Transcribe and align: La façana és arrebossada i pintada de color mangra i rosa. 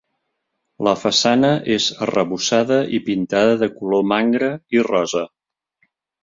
La 0.85 0.93
façana 1.01 1.51
és 1.75 1.89
arrebossada 2.05 2.79
i 2.99 3.01
pintada 3.11 3.61
de 3.65 3.69
color 3.77 4.09
mangra 4.15 4.49
i 4.79 4.83
rosa. 4.89 5.25